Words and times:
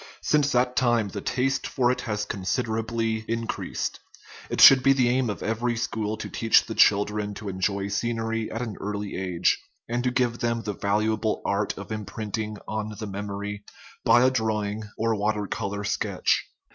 Since 0.23 0.51
that 0.51 0.75
time 0.75 1.09
the 1.09 1.21
taste 1.21 1.67
for 1.67 1.91
it 1.91 2.01
has 2.09 2.25
considerably 2.25 3.23
increased. 3.27 3.99
It 4.49 4.59
should 4.59 4.81
be 4.81 4.93
the 4.93 5.09
aim 5.09 5.29
at 5.29 5.43
every 5.43 5.77
school 5.77 6.17
to 6.17 6.27
teach 6.27 6.65
the 6.65 6.73
children 6.73 7.35
to 7.35 7.49
enjoy 7.49 7.87
scenery 7.89 8.49
at 8.49 8.63
an 8.63 8.77
early 8.81 9.15
age, 9.15 9.59
and 9.87 10.03
to 10.03 10.09
give 10.09 10.39
them 10.39 10.63
the 10.63 10.73
valuable 10.73 11.43
art 11.45 11.77
of 11.77 11.91
imprinting 11.91 12.57
on 12.67 12.95
the 12.97 13.05
memory 13.05 13.63
by 14.03 14.23
a 14.25 14.31
drawing 14.31 14.81
or 14.97 15.13
water 15.13 15.45
color 15.45 15.83
sketch. 15.83 16.45